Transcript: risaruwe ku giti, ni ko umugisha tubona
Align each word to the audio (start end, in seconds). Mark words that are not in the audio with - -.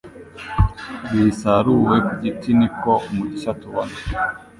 risaruwe 1.11 1.95
ku 2.07 2.13
giti, 2.21 2.49
ni 2.59 2.69
ko 2.81 2.91
umugisha 3.09 3.49
tubona 3.59 3.95